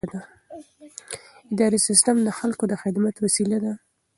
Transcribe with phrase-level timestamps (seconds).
[1.51, 3.73] اداري سیستم د خلکو د خدمت وسیله ده.